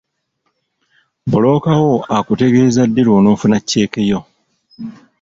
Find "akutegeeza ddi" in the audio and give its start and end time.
2.17-3.01